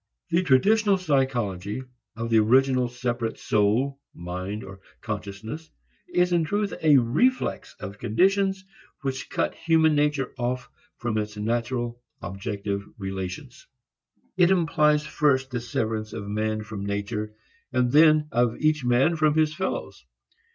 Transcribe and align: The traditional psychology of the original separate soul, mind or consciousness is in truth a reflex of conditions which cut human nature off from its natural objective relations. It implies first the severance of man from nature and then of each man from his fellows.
The 0.31 0.41
traditional 0.41 0.97
psychology 0.97 1.83
of 2.15 2.31
the 2.31 2.39
original 2.39 2.87
separate 2.89 3.37
soul, 3.37 3.99
mind 4.15 4.63
or 4.63 4.79
consciousness 5.01 5.69
is 6.11 6.33
in 6.33 6.43
truth 6.43 6.73
a 6.81 6.97
reflex 6.97 7.75
of 7.79 7.99
conditions 7.99 8.65
which 9.03 9.29
cut 9.29 9.53
human 9.53 9.93
nature 9.93 10.33
off 10.39 10.67
from 10.97 11.19
its 11.19 11.37
natural 11.37 12.01
objective 12.19 12.83
relations. 12.97 13.67
It 14.37 14.49
implies 14.49 15.05
first 15.05 15.51
the 15.51 15.59
severance 15.61 16.13
of 16.13 16.27
man 16.27 16.63
from 16.63 16.83
nature 16.83 17.35
and 17.71 17.91
then 17.91 18.27
of 18.31 18.57
each 18.57 18.83
man 18.83 19.15
from 19.15 19.35
his 19.35 19.53
fellows. 19.53 20.03